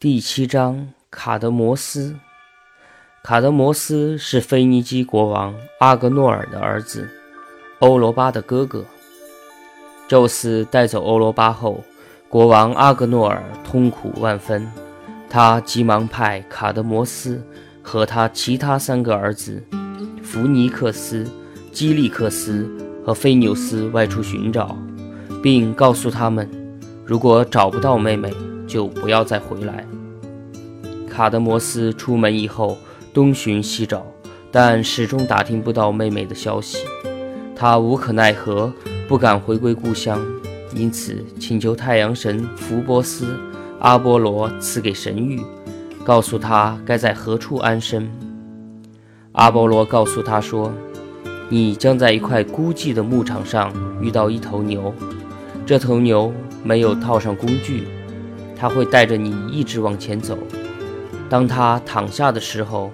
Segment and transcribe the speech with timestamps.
[0.00, 2.14] 第七章，卡德摩斯。
[3.24, 7.10] 卡德摩斯是腓尼基国王阿格诺尔的儿子，
[7.80, 8.84] 欧罗巴的哥哥。
[10.06, 11.82] 宙斯带走欧罗巴后，
[12.28, 14.70] 国王阿格诺尔痛苦万分，
[15.28, 17.42] 他急忙派卡德摩斯
[17.82, 19.60] 和他其他三个儿子
[20.22, 21.26] 弗尼克斯、
[21.72, 22.70] 基利克斯
[23.04, 24.78] 和菲纽斯外出寻找，
[25.42, 26.48] 并告诉他们，
[27.04, 28.32] 如果找不到妹妹。
[28.68, 29.84] 就不要再回来。
[31.08, 32.78] 卡德摩斯出门以后，
[33.12, 34.06] 东寻西找，
[34.52, 36.78] 但始终打听不到妹妹的消息。
[37.56, 38.72] 他无可奈何，
[39.08, 40.24] 不敢回归故乡，
[40.76, 43.36] 因此请求太阳神福波斯、
[43.80, 45.42] 阿波罗赐给神谕，
[46.04, 48.08] 告诉他该在何处安身。
[49.32, 50.72] 阿波罗告诉他说
[51.50, 54.94] ：“你将在一块孤寂的牧场上遇到一头牛，
[55.66, 57.88] 这头牛没有套上工具。”
[58.58, 60.36] 他会带着你一直往前走，
[61.28, 62.90] 当他躺下的时候，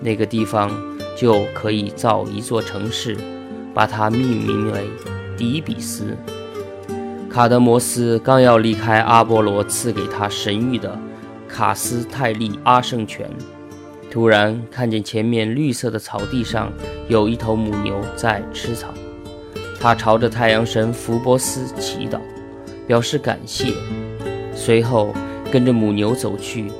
[0.00, 0.70] 那个地方
[1.16, 3.16] 就可以造一座城市，
[3.74, 4.88] 把它命名为
[5.36, 6.16] 迪比斯。
[7.28, 10.96] 卡德摩斯刚要离开阿波罗赐给他神谕的
[11.48, 13.28] 卡斯泰利阿圣泉，
[14.10, 16.72] 突然看见前面绿色的草地上
[17.08, 18.94] 有一头母牛在吃草，
[19.80, 22.20] 他朝着太阳神福波斯祈祷，
[22.86, 23.72] 表示感谢。
[24.54, 25.12] 随后
[25.52, 26.70] 跟着母牛走去，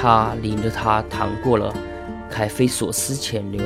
[0.00, 1.72] 他领着它淌过了
[2.30, 3.62] 凯菲索斯浅流，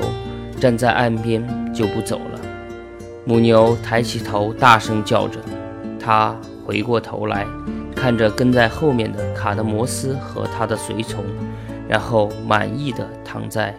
[0.60, 2.40] 站在岸边就不走了。
[3.24, 5.40] 母牛抬起头，大声叫着。
[5.98, 7.46] 他回过头来，
[7.94, 11.24] 看着跟在后面的卡德摩斯和他的随从，
[11.88, 13.74] 然后满意的躺在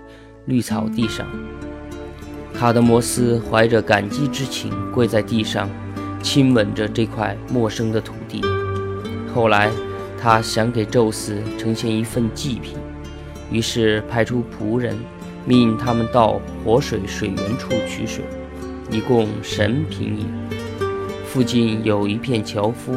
[0.46, 1.26] 绿草地上。
[2.54, 5.70] 卡德摩斯怀着感激之情跪在地上，
[6.22, 8.42] 亲吻着这块陌生的土地。
[9.38, 9.70] 后来，
[10.20, 12.76] 他想给宙斯呈现一份祭品，
[13.52, 14.98] 于是派出仆人，
[15.46, 18.26] 命他们到活水水源处取水，
[18.90, 20.26] 以供神品饮。
[21.24, 22.96] 附近有一片樵夫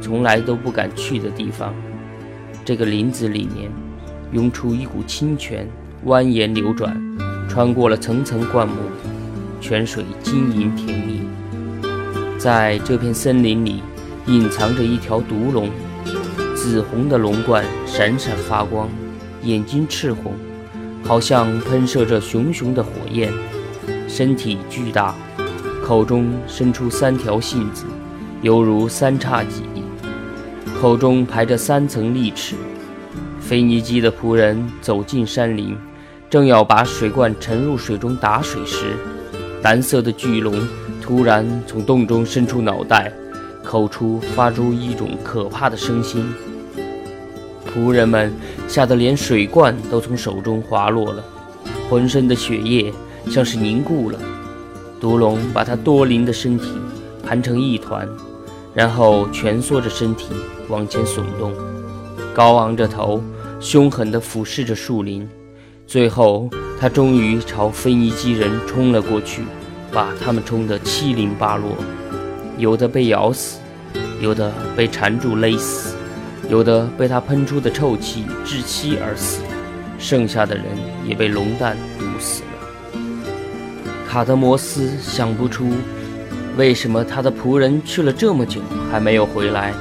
[0.00, 1.74] 从来都不敢去的地方。
[2.64, 3.70] 这个林子里面
[4.32, 5.68] 涌出一股清泉，
[6.06, 6.98] 蜿蜒流转，
[7.46, 8.74] 穿过了层层灌木，
[9.60, 11.20] 泉水晶莹甜蜜。
[12.38, 13.82] 在这片森林里。
[14.26, 15.68] 隐藏着一条毒龙，
[16.56, 18.88] 紫红的龙冠闪闪发光，
[19.42, 20.32] 眼睛赤红，
[21.02, 23.30] 好像喷射着熊熊的火焰。
[24.08, 25.14] 身体巨大，
[25.84, 27.84] 口中伸出三条信子，
[28.40, 29.62] 犹如三叉戟。
[30.80, 32.54] 口中排着三层利齿。
[33.40, 35.76] 腓尼基的仆人走进山林，
[36.30, 38.96] 正要把水罐沉入水中打水时，
[39.62, 40.66] 蓝色的巨龙
[41.02, 43.12] 突然从洞中伸出脑袋。
[43.64, 46.34] 口出发出一种可怕的声音，
[47.66, 48.32] 仆人们
[48.68, 51.24] 吓得连水罐都从手中滑落了，
[51.88, 52.92] 浑身的血液
[53.30, 54.18] 像是凝固了。
[55.00, 56.70] 毒龙把他多灵的身体
[57.24, 58.08] 盘成一团，
[58.72, 60.28] 然后蜷缩着身体
[60.68, 61.52] 往前耸动，
[62.32, 63.20] 高昂着头，
[63.60, 65.28] 凶狠地俯视着树林。
[65.86, 66.48] 最后，
[66.80, 69.42] 他终于朝腓尼基人冲了过去，
[69.92, 71.68] 把他们冲得七零八落。
[72.56, 73.58] 有的被咬死，
[74.20, 75.96] 有的被缠住勒死，
[76.48, 79.40] 有的被他喷出的臭气窒息而死，
[79.98, 80.64] 剩下的人
[81.04, 83.00] 也被龙蛋毒死了。
[84.08, 85.72] 卡德摩斯想不出
[86.56, 88.60] 为什么他的仆人去了这么久
[88.90, 89.74] 还没有回来，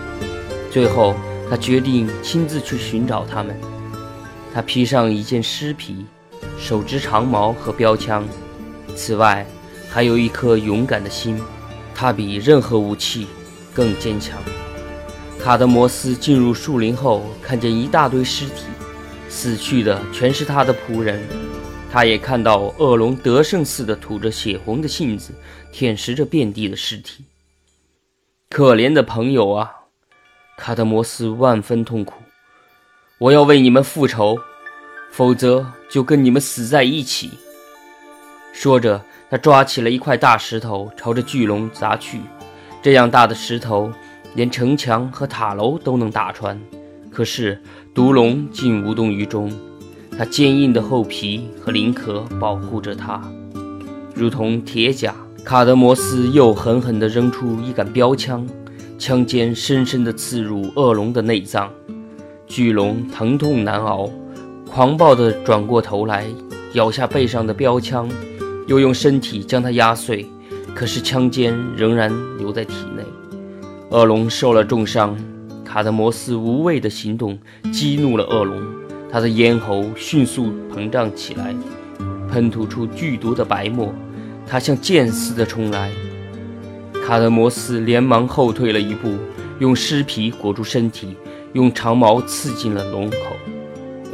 [0.71, 1.15] 最后
[1.49, 3.55] 他决定亲自去寻找他们。
[4.51, 6.05] 他披上一件尸皮，
[6.59, 8.23] 手执长矛和标枪，
[8.95, 9.45] 此外
[9.89, 11.39] 还有一颗勇敢的心。
[11.95, 13.27] 他比任何武器
[13.73, 14.41] 更坚强。
[15.39, 18.63] 卡德摩斯进入树林后，看见一大堆尸体，
[19.27, 21.21] 死去的全是他的仆人。
[21.91, 25.33] 他也看到恶龙得胜似的吐着血红的信子，
[25.71, 27.25] 舔食着遍地的尸体。
[28.49, 29.71] 可怜的朋友啊！
[30.57, 32.23] 卡德摩斯万分痛苦。
[33.19, 34.39] 我要为你们复仇，
[35.11, 37.31] 否则就跟你们死在一起。
[38.53, 39.03] 说着。
[39.29, 42.19] 他抓起了一块大石头，朝着巨龙砸去。
[42.81, 43.91] 这样大的石头，
[44.35, 46.59] 连城墙和塔楼都能打穿。
[47.09, 47.61] 可是
[47.93, 49.51] 毒龙竟无动于衷，
[50.17, 53.21] 它坚硬的厚皮和鳞壳保护着它，
[54.13, 55.15] 如同铁甲。
[55.45, 58.47] 卡德摩斯又狠狠地扔出一杆标枪，
[58.97, 61.69] 枪尖深深地刺入恶龙的内脏。
[62.47, 64.09] 巨龙疼痛难熬，
[64.71, 66.25] 狂暴地转过头来，
[66.75, 68.09] 咬下背上的标枪。
[68.67, 70.25] 又用身体将它压碎，
[70.73, 73.03] 可是枪尖仍然留在体内。
[73.89, 75.15] 恶龙受了重伤，
[75.63, 75.83] 卡。
[75.83, 77.37] 德摩斯无畏的行动
[77.71, 78.61] 激怒了恶龙，
[79.11, 81.53] 他的咽喉迅速膨胀起来，
[82.31, 83.93] 喷吐出剧毒的白沫，
[84.47, 85.91] 他像箭似的冲来。
[87.05, 89.13] 卡德摩斯连忙后退了一步，
[89.59, 91.15] 用尸皮裹住身体，
[91.51, 93.17] 用长矛刺进了龙口。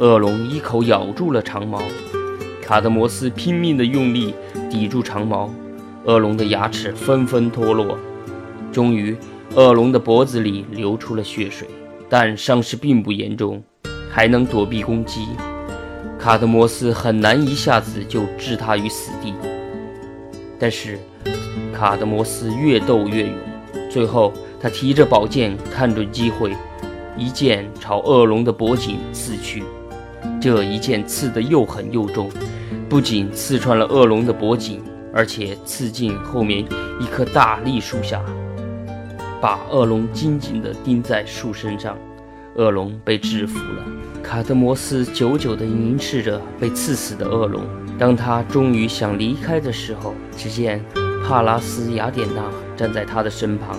[0.00, 1.80] 恶龙一口咬住了长矛，
[2.70, 4.32] 卡德摩斯拼命地用力
[4.70, 5.50] 抵住长矛，
[6.04, 7.98] 恶龙的牙齿纷纷脱落，
[8.70, 9.16] 终于。
[9.56, 11.66] 恶龙的脖子里流出了血水，
[12.08, 13.60] 但伤势并不严重，
[14.08, 15.30] 还能躲避攻击。
[16.16, 19.34] 卡德摩斯很难一下子就置他于死地，
[20.56, 20.96] 但是
[21.74, 23.34] 卡德摩斯越斗越勇，
[23.90, 26.54] 最后他提着宝剑，看准机会，
[27.16, 29.64] 一剑朝恶龙的脖颈刺去。
[30.40, 32.30] 这一剑刺得又狠又重，
[32.88, 34.82] 不仅刺穿了恶龙的脖颈，
[35.12, 36.64] 而且刺进后面
[36.98, 38.22] 一棵大栗树下。
[39.40, 41.96] 把恶龙紧紧地钉在树身上，
[42.56, 43.84] 恶龙被制服了。
[44.22, 47.62] 卡德摩斯久久地凝视着被刺死的恶龙。
[47.98, 50.82] 当他终于想离开的时候，只见
[51.26, 52.44] 帕拉斯雅典娜
[52.76, 53.78] 站在他的身旁，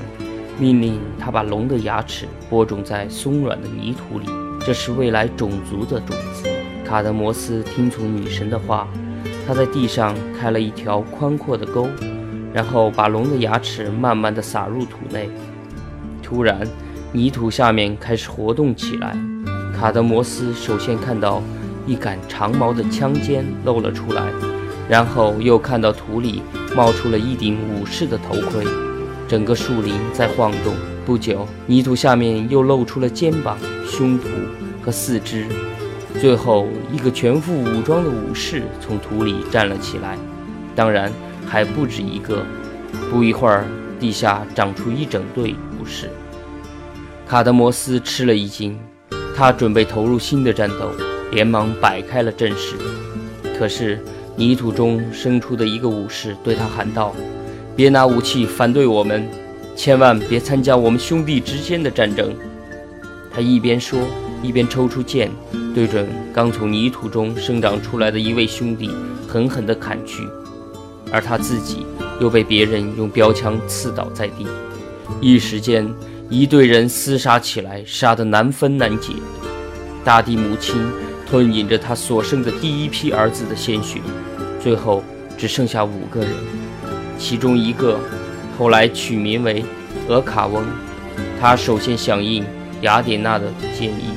[0.59, 4.25] 命令他把龙的牙齿播种在松软的泥土里，
[4.65, 6.50] 这是未来种族的种子。
[6.91, 8.85] 卡德摩斯听从女神的话，
[9.47, 11.87] 他在地上开了一条宽阔的沟，
[12.53, 15.29] 然后把龙的牙齿慢慢地撒入土内。
[16.21, 16.67] 突然，
[17.13, 19.15] 泥土下面开始活动起来。
[19.73, 21.41] 卡德摩斯首先看到
[21.87, 24.23] 一杆长矛的枪尖露了出来，
[24.89, 26.43] 然后又看到土里
[26.75, 28.65] 冒出了一顶武士的头盔。
[29.29, 30.73] 整个树林在晃动。
[31.05, 34.25] 不久，泥土下面又露出了肩膀、胸脯
[34.81, 35.45] 和四肢。
[36.19, 40.17] 最后，一个全副武装的武士从土里站了起来。
[40.75, 41.11] 当然，
[41.47, 42.43] 还不止一个。
[43.09, 43.65] 不一会儿，
[43.99, 46.09] 地下长出一整队武士。
[47.27, 48.77] 卡德摩斯吃了一惊，
[49.35, 50.91] 他准备投入新的战斗，
[51.31, 52.75] 连忙摆开了阵势。
[53.57, 53.99] 可是
[54.35, 57.15] 泥土中生出的一个武士对他喊道
[57.75, 59.27] ：“别拿武器反对我们，
[59.75, 62.35] 千万别参加我们兄弟之间的战争。”
[63.33, 63.99] 他一边说，
[64.43, 65.31] 一边抽出剑，
[65.73, 68.89] 对准刚从泥土中生长出来的一位兄弟
[69.27, 70.27] 狠狠地砍去，
[71.11, 71.85] 而他自己
[72.19, 74.47] 又被别人用标枪刺倒在地。
[75.19, 75.87] 一时间。
[76.33, 79.11] 一队人厮杀起来，杀得难分难解。
[80.01, 80.81] 大地母亲
[81.27, 83.99] 吞饮着他所生的第一批儿子的鲜血，
[84.57, 85.03] 最后
[85.37, 86.29] 只剩下五个人。
[87.19, 87.99] 其中一个
[88.57, 89.65] 后来取名为
[90.07, 90.63] 俄卡翁，
[91.37, 92.45] 他首先响应
[92.79, 94.10] 雅典娜的建议，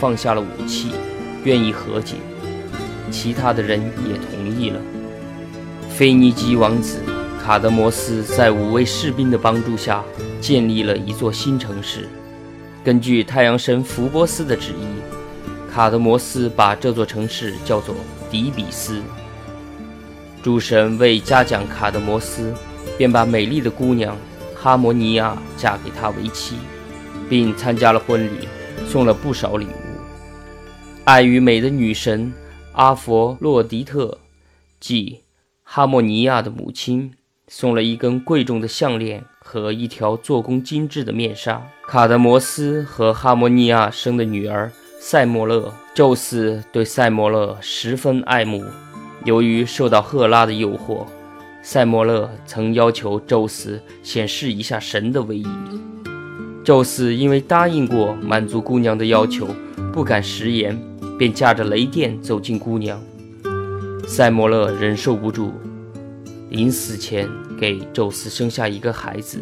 [0.00, 0.92] 放下了武器，
[1.44, 2.14] 愿意和解。
[3.10, 4.80] 其他的人也同意了。
[5.90, 7.00] 腓尼基王子。
[7.42, 10.04] 卡德摩斯在五位士兵的帮助下
[10.40, 12.06] 建立了一座新城市。
[12.84, 17.94] 根据太阳神福波斯的旨意，卡德摩斯把这座城市叫做
[18.30, 19.02] 底比斯。
[20.42, 22.54] 诸神为嘉奖卡德摩斯，
[22.96, 24.16] 便把美丽的姑娘
[24.54, 26.56] 哈摩尼亚嫁给他为妻，
[27.28, 28.46] 并参加了婚礼，
[28.86, 29.89] 送了不少礼物。
[31.12, 32.32] 爱与美的女神
[32.70, 34.18] 阿佛洛狄特，
[34.78, 35.22] 即
[35.64, 37.10] 哈莫尼亚的母亲。
[37.48, 41.66] 送了一根贵重的项链和一条做工精致的面纱。
[41.88, 44.70] 卡德摩斯和哈莫尼亚生的女儿
[45.00, 48.64] 塞莫勒，宙斯对塞莫勒十分爱慕。
[49.24, 51.04] 由于受到赫拉的诱惑，
[51.60, 55.48] 塞莫勒曾要求宙斯显示一下神的威仪。
[56.62, 59.48] 宙斯因为答应过满足姑娘的要求，
[59.92, 60.80] 不敢食言，
[61.20, 62.98] 便驾着雷电走进姑娘。
[64.08, 65.52] 塞莫勒忍受不住。
[66.48, 69.38] 临死前给宙斯生下一个孩子，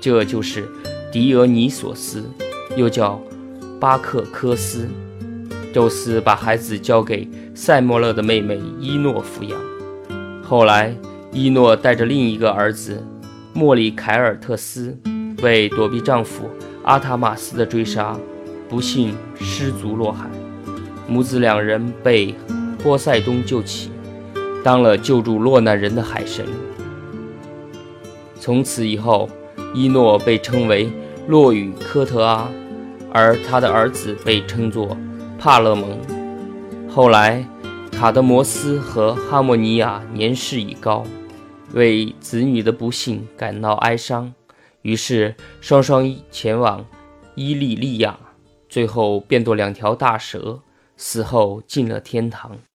[0.00, 0.68] 这就是
[1.12, 2.24] 狄俄尼索斯，
[2.76, 3.22] 又叫
[3.78, 4.88] 巴克科斯。
[5.72, 9.56] 宙斯把孩子交给塞莫勒的妹妹伊诺抚养。
[10.42, 10.92] 后来，
[11.30, 13.00] 伊诺带着另一个儿子
[13.52, 14.98] 莫里凯尔特斯，
[15.44, 16.50] 为躲避丈夫
[16.82, 18.18] 阿塔马斯的追杀，
[18.68, 20.28] 不幸失足落海。
[21.06, 22.34] 母子两人被
[22.82, 23.90] 波塞冬救起。
[24.64, 26.46] 当了救助落难人的海神。
[28.40, 29.28] 从此以后，
[29.74, 30.90] 伊诺被称为
[31.28, 32.48] 洛雨科特阿，
[33.12, 34.96] 而他的儿子被称作
[35.38, 35.98] 帕勒蒙。
[36.88, 37.46] 后来，
[37.92, 41.04] 卡德摩斯和哈莫尼亚年事已高，
[41.74, 44.32] 为子女的不幸感到哀伤，
[44.80, 46.82] 于是双双前往
[47.34, 48.18] 伊利利亚，
[48.70, 50.60] 最后变作两条大蛇，
[50.96, 52.58] 死后进了天堂。